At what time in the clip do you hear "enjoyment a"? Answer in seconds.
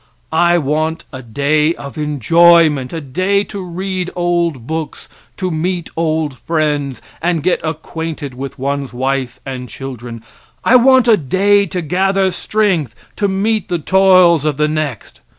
1.95-3.01